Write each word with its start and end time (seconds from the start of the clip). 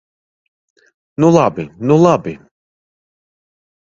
Nu 1.23 1.27
labi, 1.35 1.63
nu 1.91 1.95
labi! 2.07 2.33